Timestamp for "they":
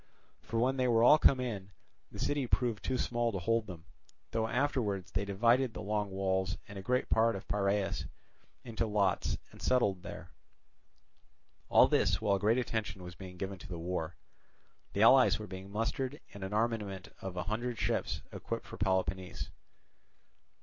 0.77-0.87, 5.11-5.25